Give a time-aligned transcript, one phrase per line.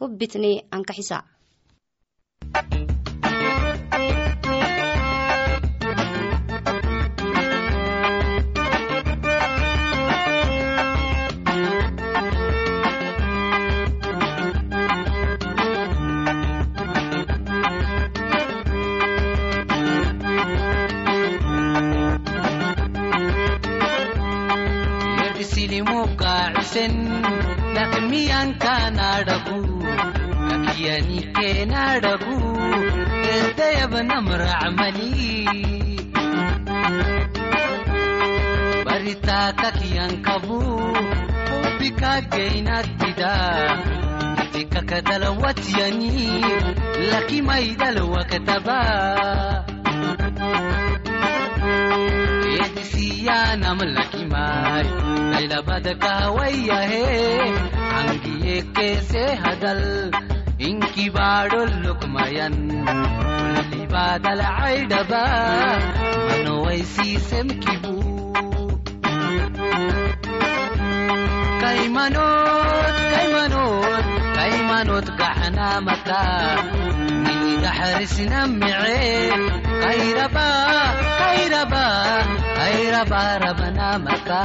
[0.00, 1.18] hubbitne ankaxisa
[25.64, 26.92] yedisilimukaacisen
[27.74, 29.03] laakiin miyankanadhagu
[30.84, 32.36] kakiyanikenaadhagu
[33.34, 35.12] esdayabnamracmali
[38.86, 40.58] baritaa kakiyankabu
[41.56, 43.32] ubbikageynadida
[44.44, 46.12] itikakadalawatyani
[47.10, 48.78] lakimaydalwaktaba
[52.64, 54.86] edisiyanam lakimay
[55.32, 57.04] daylabadakawayahe
[57.98, 59.82] angiyekese hadal
[60.68, 62.56] inkibaadolukmayan
[63.60, 65.22] ulibadalcaydhaba
[66.28, 67.94] manowaysiisemkibu
[71.62, 74.06] kaymanot kaymanot
[74.36, 76.20] kaymanot gaxnaamaka
[77.24, 78.98] ninigaxarisnamice
[79.84, 80.48] kayraba
[81.20, 81.84] kayraba
[82.58, 84.40] kayraba rabanamaka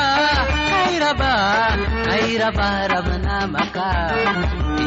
[0.72, 1.34] kayraba
[2.08, 3.90] kayraba rabnamaka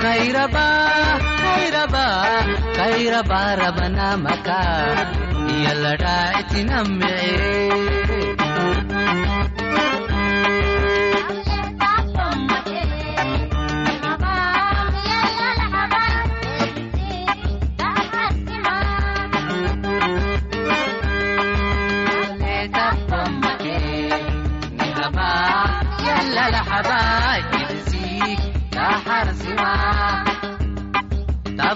[0.04, 0.68] kayraba
[1.44, 2.06] kayraba
[2.78, 4.60] kayraba rabnamaka
[5.66, 7.56] yala dhaacitinamece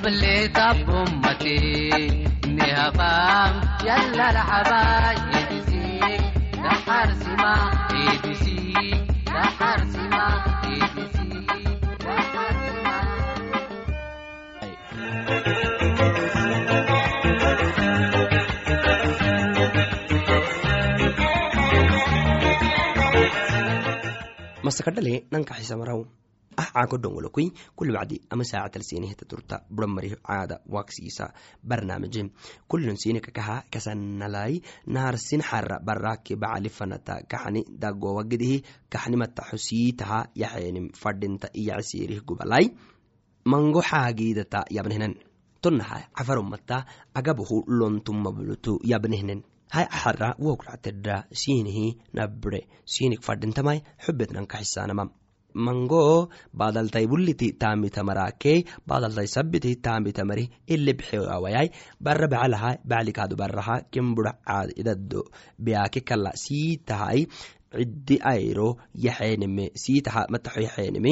[0.09, 1.89] تبلي تب أمتي
[2.49, 6.21] نهبام يلا الحباي يدسيك
[6.57, 7.55] دحر سما
[7.95, 10.29] يدسيك دحر سما
[10.67, 11.51] يدسيك
[12.01, 12.95] دحر سما
[24.65, 25.15] masakadhale
[26.60, 29.62] nanka xisamaraw ah caako dhongolokui kuli bacdi ama saacatal siinihta turta.
[29.70, 31.34] Buramari caada waksiisa
[31.64, 32.32] barnaamije
[32.68, 37.66] kulilon siini kakaha kasanalai naharsin xara baraki bacalifanata kaxani.
[37.80, 42.76] Dagowagedihi kaxnimata xusiitaha yaxeenim fadhinta iyacsiirih gubalai
[43.46, 45.16] mango xaagiidata yabnehnen
[45.62, 55.10] tonaha cafarumata agabuhu lontumabulutu yabnehnen hai axara wokractedra siinihi nabre siinik fadhintamai xubetnanka xisaanama
[55.54, 58.54] mango badaltai buliti taamitamarake
[58.88, 61.70] badaltai sabiti taamitamari ile bixewayai
[62.00, 65.22] bara bacalaha baclikaadu baraha kembura caad idado
[65.66, 67.22] beake kala siitahai
[67.78, 68.70] cidi airo
[69.06, 71.12] yaxeenime siitaha mataxo yaxeenime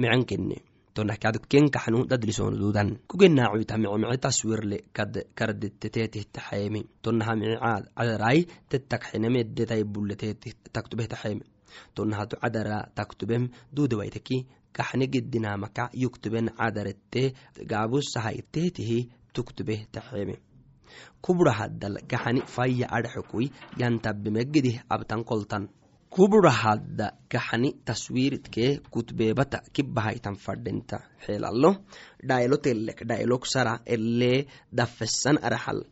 [0.00, 0.56] micankene
[0.94, 4.78] tonahkadkenkaxnu dadlisoonududan kugenaacuita micmici taswirle
[5.38, 8.38] karditetetihtaxeemi tonaha mici caad cadarai
[8.70, 11.44] tetakxenemedetai buletetih taktubehtaxeemi
[11.94, 17.32] tonahatu cadara taktubem duudawaitaki kaxne gedinamaka yuktuben cadarete
[17.70, 18.98] gaabusahaitetihi
[19.34, 20.36] tuktubeh taxeemi
[21.20, 25.68] kuburahadal kaxani faya adhaxukui yantabemegedih abtan koltan.
[26.08, 31.70] Kuburahadda kaxani taswiiritke kutbeebata kibahaitan fadhinta xeelalo
[32.28, 35.84] dhailo telek dhailok sara ele dafesan araxal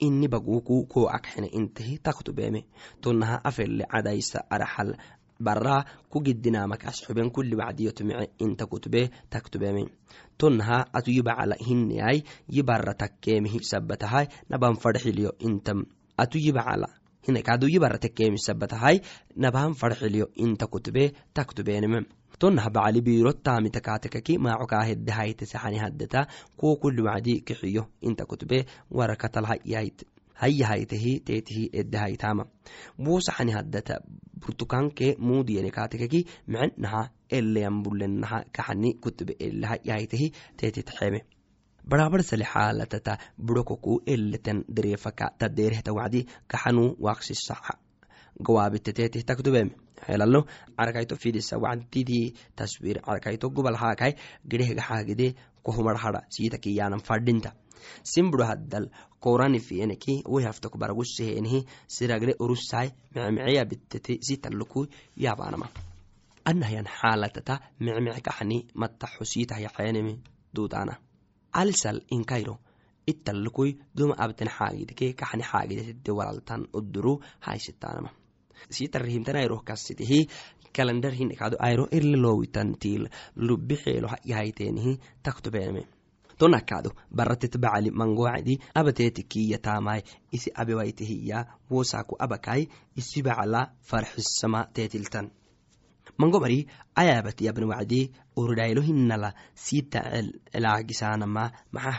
[0.00, 2.60] ini baguku ko akxene intehi taktubeeme
[3.02, 4.96] tonaha afele cadaysa araxal
[5.40, 7.56] bara kugidinamak asxuben kuli
[8.38, 9.86] inta kutube taktubeeme
[10.38, 15.84] tonaha atu yibacala hineyai yibara takkeemihi sabatahai naban farxiliyo intam.
[16.16, 16.88] Atu yibacala
[17.26, 19.00] hinekadu yibara takkeemi sabatahai
[19.36, 22.02] naban farxiliyo inta kutube taktubeeneme
[22.38, 26.26] tonaha bacali biro taamitakaatekaki maacokaahedahayte saxani haddeta
[26.56, 30.17] kuwo kuli wacdi kixiyo inta kutube warakatalhayahayte hayahaytehi
[31.28, 32.44] teetihi edahaytama
[33.04, 33.94] buusaxani haddata
[34.42, 35.70] burtukanke muudiyene
[36.54, 37.02] micnaha
[37.38, 40.28] eleyanbulenaha kaxani kutube eleha yahaytehi
[40.60, 41.20] teetitaxeme
[41.90, 43.12] barabar sale xaalatata
[43.46, 46.20] burokoku eleten dereefaka tadeerehta wacdi
[46.52, 47.74] kaxanu waaqsisaxa
[48.46, 49.70] gawaabiteteetih taktubeme
[50.08, 50.40] helalo
[50.78, 52.26] carakayto fidisa wacdidii
[52.56, 54.12] taswiir carakayto gobal haakai
[54.50, 55.28] gedehgaxaagide
[55.62, 57.52] kohumarhara siitakiyaanan fadhinta
[58.02, 58.86] simburo haddal
[59.20, 64.86] koranifieneki wehaftok baraguseheenihi siragre urusai mecmeceya bitete sitaluku
[65.16, 65.68] yabanama
[66.44, 70.14] anahyan xaalatata mecmece kaxani mataxo siitahyaxeenemi
[70.54, 70.94] duudana
[71.52, 72.54] alisal inkairo
[73.06, 77.14] italukui duma abten xaagidke kaxani xaagidetede walaltan uduru
[77.46, 78.10] haisitanama
[78.76, 80.20] sitarihimtanairoh kasitihi
[80.72, 85.82] kalendar hinekado airo irle lowitantil lubixeelo yahayteenihi taktubeename
[86.38, 90.02] tonakado baratet bacali mangowacdi abateetikiyataamai
[90.36, 92.62] isi abewaitehiya wosaku abakai
[93.00, 93.60] isi bacala
[93.90, 95.30] farxisama teetiltan
[96.18, 98.00] mangomari ayabat yabn wacdi
[98.36, 100.00] uridaylo hinala sita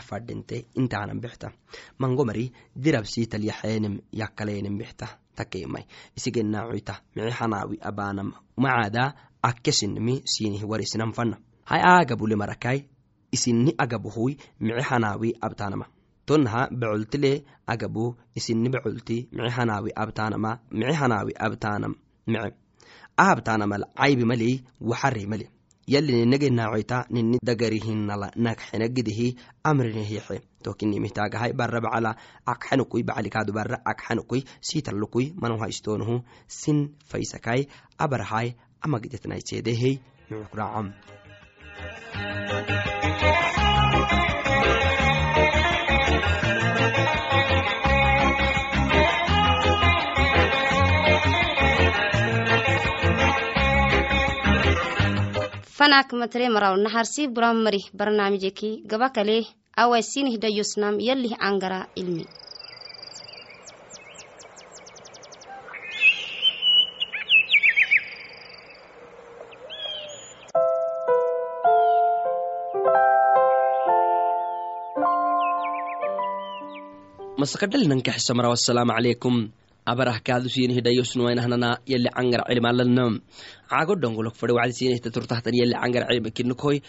[0.08, 1.52] fadhinte intaanan bixta.
[1.98, 5.06] Mangomari dirab sitalyaxeenem yakaleenem bixta
[5.40, 5.84] takeemai
[6.16, 8.28] isigenaacoyta mici xanaawi abanam
[8.62, 9.04] macaada
[9.48, 11.36] akkesinimi sinih warisinan fana
[11.70, 12.78] hai aagabule marakai
[13.36, 15.86] isini agabuhui mici xanaawi abtanama
[16.26, 17.32] tonnaha becoltile
[17.72, 18.04] agabu
[18.38, 21.94] isini becolti mici xanaawi abtanama mici xanaawi abtanam
[22.32, 22.50] mice.
[23.22, 25.46] Ahabtanamal caybi maley waxari male
[25.92, 29.28] yali ninageenaacoyta nini dagarihinala nagxenagidihi
[29.70, 32.12] amrinihixe tokinimihtaagahai bara bacala
[32.52, 36.16] akxanukui bacalikaadu bara akxanukui siitalukui manuha istoonuhu
[36.60, 36.78] sin
[37.10, 37.60] faysakai
[38.06, 38.48] abarahai
[38.86, 39.94] amagidetnaiseedehey
[40.30, 40.86] mucukracam
[55.80, 59.48] fanak matre maraw naharsi buram marih barnaamijeki gabakale
[60.04, 62.26] sinih da yusnam yalli angara ilmi.
[77.40, 78.90] مسقدل ننكح سمرا والسلام
[79.96, 83.20] kaadusinihdayosnuwainahnana yali cangar cilmalanam
[83.70, 86.82] cago dhongolok fade wacdi sinihta turtahtan yali cangar cilmakinokoi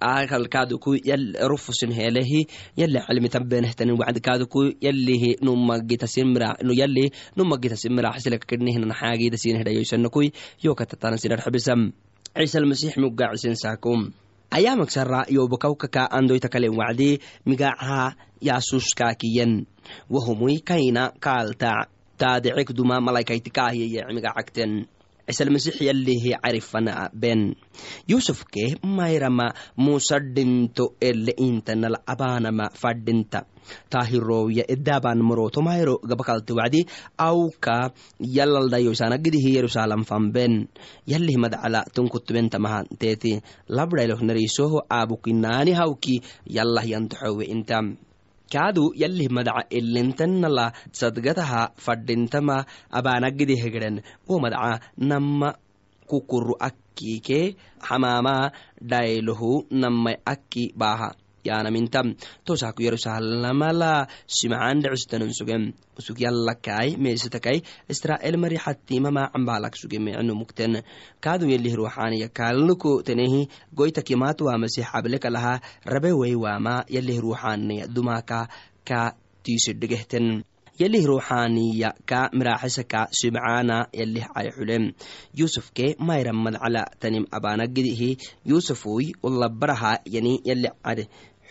[0.00, 10.32] akalkaduku yal rufusin helehi yali cilmitanbenehtanin wacdi kaduku yalihi numagitasimira yali numagitasimiraxsilakakidnihnan xaagida sinihdayosanokoi
[10.64, 11.92] yokatatana sinarxabisam
[12.36, 14.12] ciisa almasix mugaacisen saakum.
[14.50, 19.66] Ayamagsara yobokawkaka andoyta kalen wacdi migacaha yasuskaakiyan
[20.10, 21.86] wahumui kaina kaalta
[22.20, 24.72] taadecek duma malaikaitikaahiyayecmiga cagten
[25.30, 27.54] cisalmasix yalihi carifana ben
[28.10, 33.46] yusufke mayrama musadhinto ele intanal abanama fadhinta
[33.92, 36.82] taahirowya edaban moroto mayro gabakalte wacdi
[37.14, 40.66] awka yalaldayoysanagidihi yerusalam famben
[41.06, 43.38] yalih madcala tunkutubentamaha teeti
[43.70, 46.16] labdhaylok narisoho aabukinaani hawki
[46.56, 47.94] yalah yantoxowe intam
[48.52, 50.66] kaadu yalih madaca elentanala
[51.00, 52.56] sadgataha fadhintama
[52.98, 53.96] abanagidihegren
[54.28, 54.80] wo madaca
[55.10, 55.48] nama
[56.10, 57.40] kukuru akkike
[57.86, 58.36] xamaama
[58.90, 59.52] dhaylohu
[59.82, 61.08] namai akki baaha
[61.44, 70.34] yanamintam tosaku yerusalamala simcan dhecistanan sugem usug yalakai meesitakai israel mari xatimama cambalak suge mecno
[70.34, 70.82] mukten.
[71.20, 73.48] Kaadu yelih ruuxaniya kaalnuko tenehi.
[73.76, 78.48] Goytakimat waamasi xablekalaha rabe wey waama yelih ruuxaniya dumaka
[78.88, 80.44] ka tiisidhegehten
[80.80, 84.84] yelih ruuxaniya ka miraxisaka simcana yelih cali xulem
[85.36, 88.16] yusufke mayra madcala tanim abanagidihi
[88.48, 91.04] yusufuy ulabaraha yani yali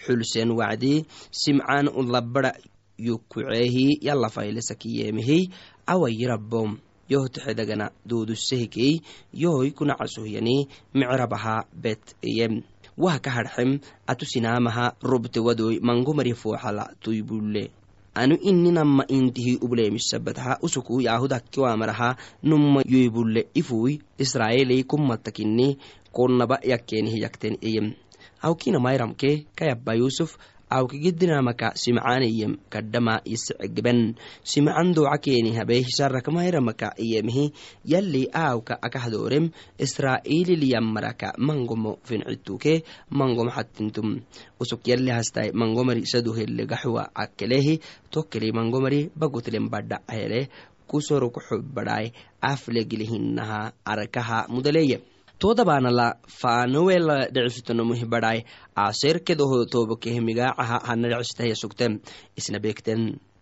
[0.06, 2.52] xulsen wacdi simcan ulabara
[2.98, 5.40] yukuceehi yala faylesakiyemihi
[5.88, 6.78] awayirabom
[7.10, 9.02] yohtexedagana dudusehikey
[9.34, 12.62] yohoy kunacasuhyani micrabaha bet iyem
[12.98, 17.72] wah ka hadxem atusinamaha robte wadoy mangomari fooxala tuybulle.
[18.14, 25.78] Anu ininama intihi ubleemisabataha usuku yahudakiwamaraha numa yoybulle ifuy israeley kummatakini
[26.12, 27.94] konnaba yakkenihi yakten iyem
[28.42, 30.38] awkina mayramke kayabba yusuf
[30.70, 34.14] awkigidinamaka simcaniyem kadhama yiscegben
[34.46, 37.50] simcan doca keeni habe hisaraka mayramaka iyemhi
[37.86, 39.50] yali aawka akahdoorem
[39.82, 44.22] israililiyammaraka mangomo fincituke mangom xatintum
[44.62, 47.82] usuk yali hastai mangomari saduhelegaxuwa akkelehi.
[48.14, 50.50] Tokkeli mangomari bagutlen badha hele
[50.90, 55.02] kusorokxobadhai aflegilihinaha arakaha mudaleeye
[55.40, 56.08] todabanala
[56.40, 58.40] faanowela dhecifitonomuhi badhai
[58.76, 62.00] aserkedoho tobokehe migacaha hana dhecistahya sugtem
[62.40, 63.02] isna beekten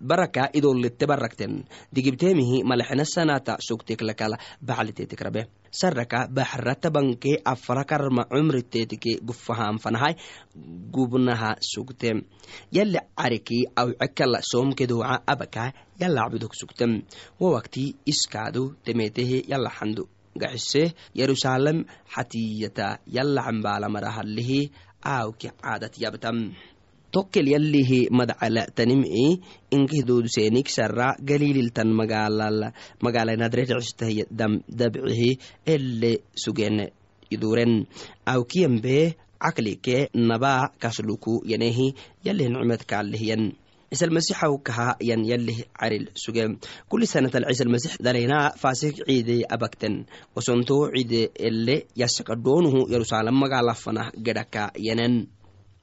[0.09, 1.53] baraka idolite barakten
[1.95, 5.41] digibtemihi malexenasanata sugteklakala bacliteetikrabe
[5.79, 10.13] saraka baxratabanke afrakarma cumriteetike gufahanfanahai
[10.95, 12.21] gubnaha sugtem
[12.77, 16.91] yali cariki awcekala soomkedoca abaka yala cabudok sugtem
[17.41, 19.69] wawakti iskaadu temetehe yala
[20.41, 24.59] gaxise yerusalem xatiyata yala cambaalamarahalihi
[25.03, 26.53] aawki caadat yabtam.
[27.11, 29.39] Tokkel yalihi madcala tanim'i
[29.71, 34.11] inkihdooduseenik sara galililtan magaala nadretcistah
[34.79, 35.29] dabcihi
[35.65, 36.91] ele sugen
[37.31, 37.87] iduren
[38.27, 42.47] awkiyambe caqlikee nabaa kasluku yanehi yalih
[43.87, 50.91] nicmadkaalehyan ciisalmasixaw kaha yan yalih caril suge kuli sanatal ciisalmasix dalena fasik ciide abakten osonto
[50.91, 55.27] ciide ele yasakadoonuhu yerusalem magalafanah gedhaka yanen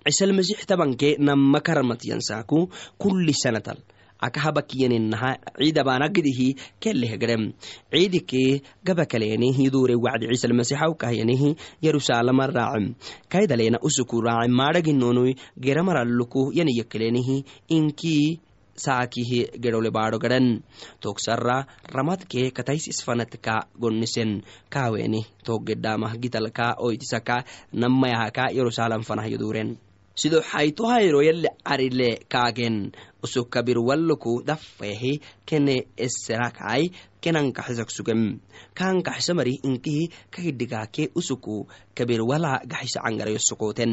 [0.05, 2.69] ciisalmasix tabanke nama karamat yansaku
[2.99, 3.79] kuli sanatal
[4.21, 6.49] akahabakiyannha ciidabaanagidihi
[6.81, 7.53] kelehgedem
[7.91, 12.95] ciidike gabakaleenihi dure wacdi ciisalmasixaw kahyanihi yerusalama raacem
[13.29, 18.41] kaydaleena usuku raace maadhaginonui geramaralluku yaniyakaleenihi inkii
[18.75, 20.63] saakihi gedhole baadho gadhan
[21.01, 24.43] togsara ramadke katais isfanatka gonnisen.
[24.71, 29.79] Kaaweeni toggedhamah gitalka oytisaka namayahaka yerusalam fanahyoduren
[30.15, 32.93] sido xayto hayro yalle carile kaagen
[33.25, 35.13] usukabir walluku daffehi
[35.49, 36.83] kene eserakai
[37.23, 38.39] kenankaxisak sugem
[38.79, 41.67] kankaxsamari inkihi kahidhigaake usuku
[41.97, 43.93] kabir wala gaxisa cangarayo sokoten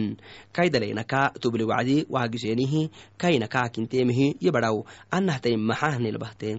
[0.55, 2.81] kaydaleynaka tubli wacdi waagisenihi
[3.17, 4.77] kaina kaakinteemihi yabadhaw
[5.17, 6.49] anahtai maxahnilbahte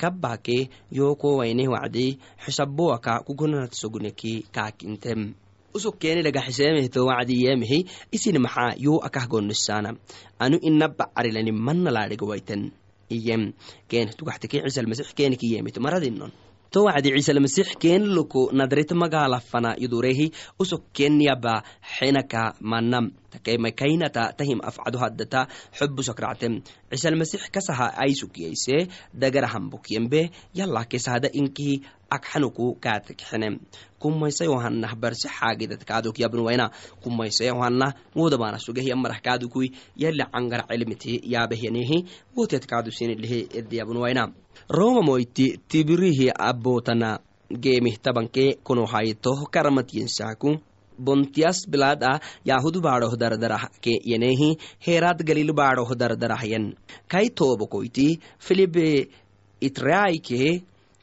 [0.00, 0.58] kabbaake
[0.98, 2.06] yokowaine wacdi
[2.44, 5.20] xisaboaka kugunanatsoguneki kaakintem
[5.76, 7.78] usuk keeni lagaxiseemehto wacdiyemehi
[8.16, 9.90] isin maxaa yoo akah gonnisaana
[10.44, 12.62] anu inaba carilani manna laadhigawaiten
[13.16, 13.42] iyem
[13.90, 16.30] keen tugaxteke ciisalmasix keenikiyemito maradinon
[16.72, 20.26] to wacdi ciisalmasix keen luku nadrit magaalafana yudurehi
[20.62, 21.54] usuk keeniyaba
[21.94, 25.40] xenaka manam takemakainata tahim afcado haddata
[25.78, 33.60] xobusakractem ciisalmasix kasaha aisukiyayse dagarahambukyembe yala kesahada inkihi akxanuku kaatakxenem
[33.98, 35.28] kumaysa yohanah barse
[48.62, 50.58] konohaytoh karamatyensaku
[51.06, 52.12] bontias bilad a
[52.50, 54.50] yahudu baadhoh dardarah ke yenehi
[54.86, 56.74] heeraad galil baadhoh dardarahyen
[57.12, 58.08] kai tobokoyti
[58.46, 58.88] filibe
[59.68, 60.42] itraike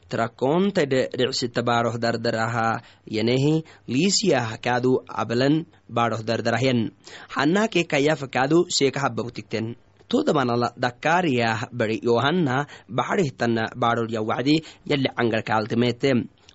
[0.08, 2.68] trakontede dhicsita baadhoh dardaraha
[3.16, 6.94] yanehi liisiyah kaadu ablan baadhoh dardarahyan
[7.34, 9.74] hanake kayafa kaadu seekahababtikten
[10.08, 16.10] todabanala dakariyah bari yohanna baxadhihtana baadhol yawacdi yali cangarkaaltimete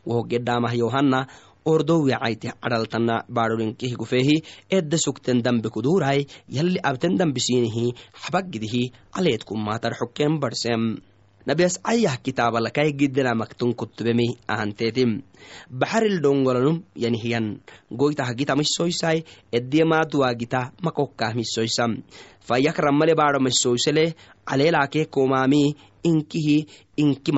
[0.07, 1.27] wohogedhamah yohanna
[1.65, 7.93] ordowyacayti cadhaltana baadholinkih gufehi edda sugten dambe kudurai yalli abten dambisinihi
[8.23, 10.97] xabagidihi aleedkumatar xokken barsem.
[11.41, 15.25] Nabias ayah kitaabalakay gidinamakton kutubemi ahantetim
[15.73, 17.57] baxaril dhongolanum yanihiyan
[17.89, 22.05] goytah gita misoysai ediyamaatuwa gita makokkah misoysam
[22.45, 24.13] fayak rammale baadho misoysele
[24.45, 26.57] caleelaake komaami inkihi
[26.97, 27.31] inki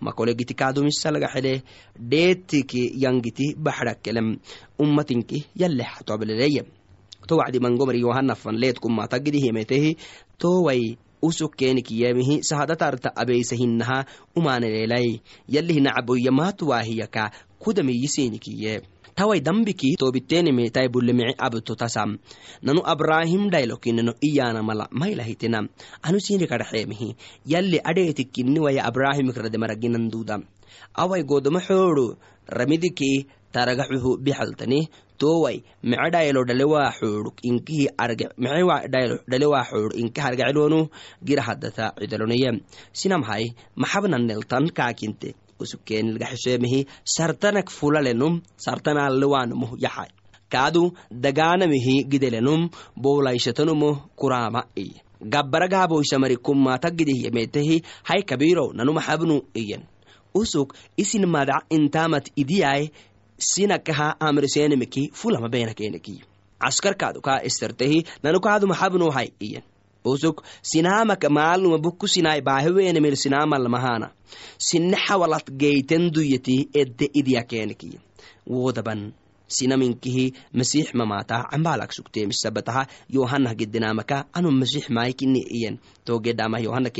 [0.00, 1.62] makole giti kaadumisalagaxele
[1.98, 4.38] dheetiki yangiti baxdhakelem
[4.78, 6.62] ummatinki yale xatobleleye
[7.28, 9.96] to wacdi mangomar yohanafan leedkumatagidihiemetehi
[10.38, 10.96] towai
[11.28, 13.98] usukkenikiyemihi sahadatarta abeysahinaha
[14.36, 15.20] umanelelai
[15.54, 18.82] yalihinacboyamaatuwaahiyaka kudamiyisinikiye
[19.14, 22.18] tawai dambiki tobitenimi tai bullemici abto tasam.
[22.62, 25.68] Nanu abrahim dhailokineno iyana mala mailahitina
[26.02, 30.38] anu sini kadhaxeemihi yalli adheetikkinni waya abrahimikrade maraginanduda
[30.94, 32.16] awai godoma xoodu
[32.48, 37.88] ramidiki taragaxuhu bixaltani towai mece dhaylo dhalewaa xoodhuk inkihi
[40.18, 40.80] hargacilonu
[41.26, 42.50] gira haddata cidaloneye
[42.92, 45.34] sinamhai maxabnaneltan kaakinte.
[45.60, 50.10] Usukeenilgaxisheemihi sartanak fulalenum sartanalewaanumuh yaxai
[50.50, 52.70] kaadu dagaanamihi gidelenum
[53.02, 59.82] bowlayshatanumuh kurama iye gabbaragaaboysamari kumata gidihyemetehi hai kabirow nanumaxabnu iyen.
[60.34, 62.90] Usuk isin madac intamat idiyai
[63.38, 66.22] sinakaha amrisenimiki fulama benakeneki
[66.60, 69.62] caskarkaadu kaa istartehi nanukaadu maxabnu hai iyen
[70.04, 74.10] usuk sinamaka maalnuma bukku sinai baahiwenemil sinamalmahana
[74.58, 77.06] sinne xawalat geyten duyeti edde
[78.46, 79.12] wodaban
[79.48, 85.78] sinaminkihi masix mamata cambalak sugteemisabataha yohanah gidinamaka anu masix maikini iyen.
[86.04, 86.90] Togedamah yohana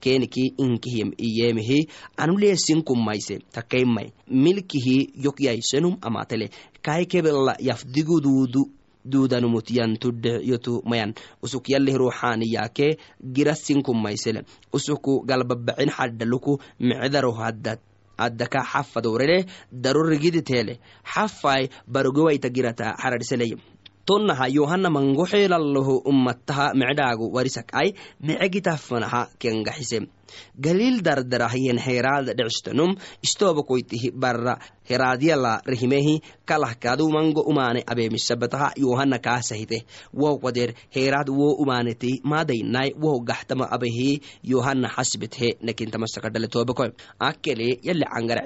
[0.00, 6.50] keniki inkihim iyemihi anu leesin kummayse takaimai milkihi yokyaisenum amatele.
[6.82, 8.70] Kaikebela yafdiguduudu
[9.04, 11.14] duudanumutyan tudhe yotu mayan.
[11.42, 12.96] Usuk yalih ruuxaaniyake
[13.32, 17.78] girasin kummaysele usuku galbabacin xadhaluku micdaro haddad
[18.18, 19.38] addaka xafadorele
[19.72, 20.74] daro rigiditele
[21.12, 21.62] xafai
[21.94, 23.56] barogowaita girata xararseleye
[24.08, 27.88] tonnaha yohana mangoxeelaloho ummataha mecdhaagu warisak ai
[28.26, 29.98] mecegitafanaha kengaxise
[30.58, 34.58] galiil dardarahyen heraada dhecstanum istoba koytihi barra
[34.90, 39.84] heraadyala rehimehi kalahkadu mango umane abeemisabataha yohana kaasahite.
[40.12, 48.04] Woh wader heraad wo umaneti madainai woh gahtama abehi yohana hasbethe nekintamasakadhale tobekoy akele yali
[48.04, 48.42] cangara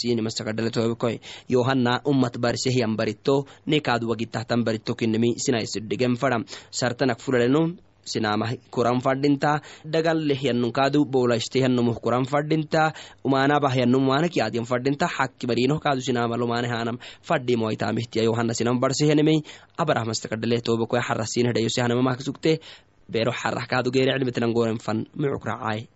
[0.00, 7.76] sini masakadhale tobekoy yohana ummat barisehyan barito nekaadu wagitahtan barito kinemi sinaisidhigen fadam sartanak fulaleno
[8.04, 12.92] sinamah kuran fadinta dhagallehyanunkaadu bowlashtehyanumuh kuran fadinta
[13.24, 19.42] umanabahyanum umanakiyadyan fadinta hakki barinoh kaadu sinamalumanehanam fadimoaitamihtiya yohana sinam barseheneme
[19.78, 22.60] xarasiinhedhayosehanamamahka sugte
[23.08, 25.88] bero xarah kaadu geere cilmitinan goren fan mucuk racay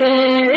[0.00, 0.51] गए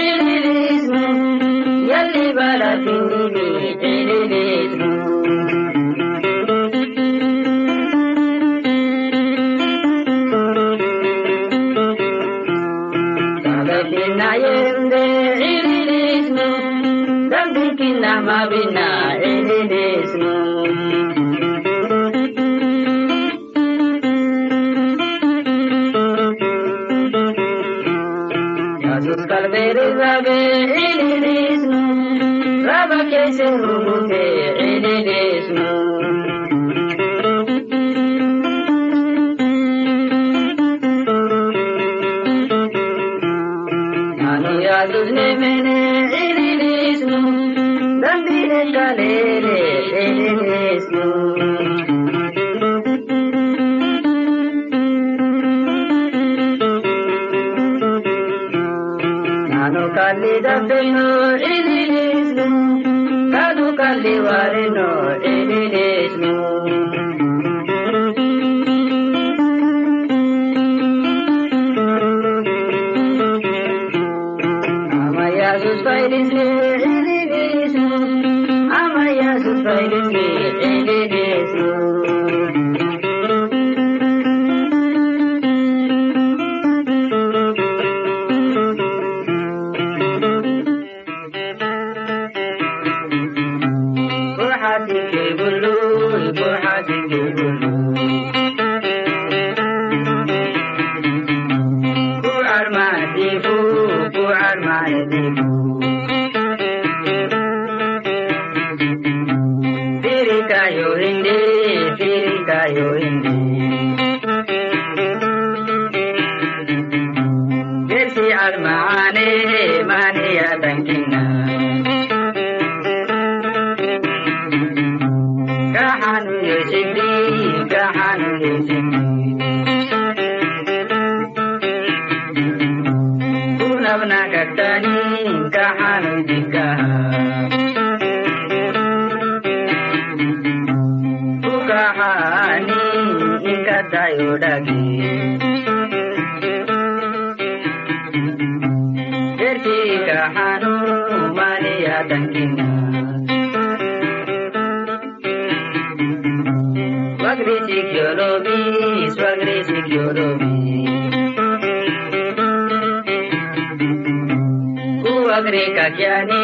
[165.04, 166.44] Kuwa greka kyani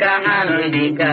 [0.00, 1.12] ka halin dika.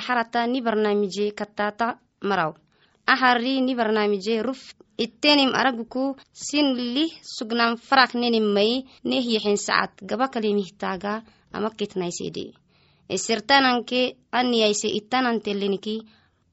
[0.00, 2.52] marxalata ni barnaamije katata maraw.
[3.06, 9.90] Ahari ni barnaamije ruf ittenim araguku sin li sugnan farak nenim may neh yexen sacad
[10.08, 12.44] gaba kalimihtaga ama kitnaysede
[13.14, 14.00] esirtananke
[14.38, 15.96] aniyayse ittananteleniki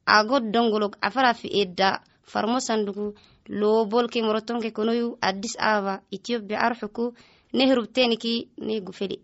[0.06, 1.88] agod dongolog afarafi edda
[2.32, 3.06] farmo sandugu
[3.60, 7.04] loobolke morotonke konoyu addis ababa ethiopia arxuku
[7.56, 8.34] neh rubteniki
[8.66, 9.16] ne gufeli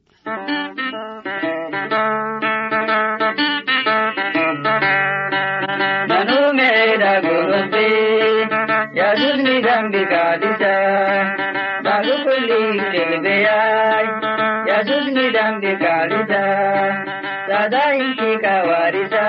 [12.02, 12.50] كل
[13.12, 14.06] البياج
[14.68, 16.44] يسوسني دم بكارثة
[17.48, 19.26] سدائك كوارثة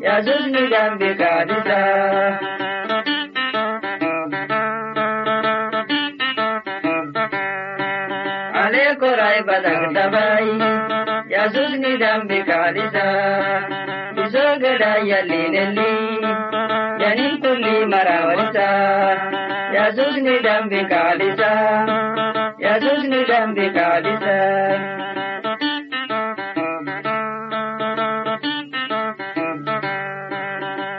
[0.00, 1.82] يسوسني دم بكارثة
[8.54, 10.48] عليك راي بدك دبي
[11.34, 13.08] يسوسني دم بكارثة
[14.16, 15.96] بسوق دايا ليلي
[17.00, 19.35] ينين كل مراورثة
[20.26, 21.50] ni dambe kadisa
[22.64, 24.36] Yesus ni dambe kadisa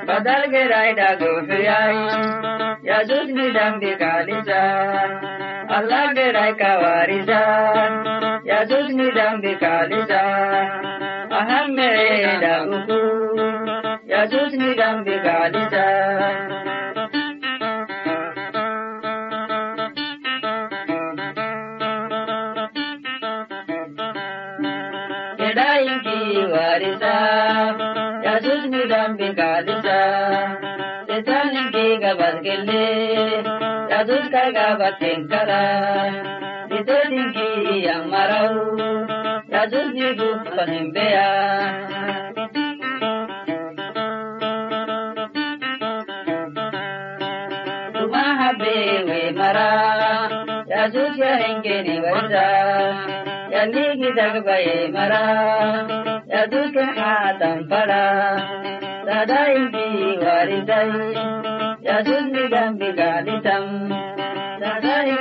[0.07, 1.99] Badal gerai da gofiyai
[2.89, 4.61] Yesus ni dambe kadisa
[5.77, 7.41] Allah gerai kawarisa
[8.49, 10.21] Yesus ni dambe kadisa
[11.39, 13.01] Aham mere da uku
[14.13, 15.85] Yesus ni dambe kadisa
[32.47, 32.87] kele
[33.91, 35.63] yadus kagaba tenkara
[36.71, 38.55] dito dingi yang marau
[39.51, 41.27] yadus digu panembea
[47.91, 49.71] Tumaha bewe mara
[50.71, 52.47] yadus yahengeni warza
[53.51, 55.23] yandigi dagbaye mara
[56.31, 58.03] yadus ke hatam pada
[59.07, 61.36] Tadaiki waridai
[62.05, 63.89] dundidan bigaditan
[64.61, 65.17] dadayin.